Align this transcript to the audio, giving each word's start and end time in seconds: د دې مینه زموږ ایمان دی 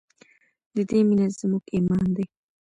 د 0.75 0.77
دې 0.89 0.99
مینه 1.07 1.27
زموږ 1.39 1.63
ایمان 1.75 2.07
دی 2.15 2.25